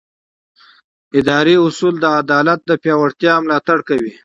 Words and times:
اداري 1.19 1.55
اصول 1.67 1.93
د 1.99 2.05
عدالت 2.21 2.59
د 2.65 2.71
پیاوړتیا 2.83 3.33
ملاتړ 3.43 3.77
کوي. 3.89 4.11